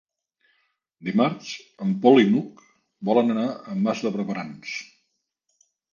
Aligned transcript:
Dimarts 1.09 1.51
en 1.85 1.91
Pol 2.07 2.17
i 2.21 2.25
n'Hug 2.31 2.63
volen 3.11 3.31
anar 3.35 3.47
a 3.53 3.77
Mas 3.83 4.03
de 4.07 4.13
Barberans. 4.17 4.73